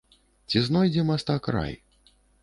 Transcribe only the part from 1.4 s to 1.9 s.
рай?